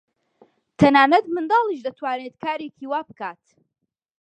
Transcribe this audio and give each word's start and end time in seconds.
تەنانەت 0.79 1.25
منداڵیش 1.35 1.81
دەتوانێت 1.87 2.35
کارێکی 2.43 2.85
وا 2.91 2.99
بکات. 3.07 3.43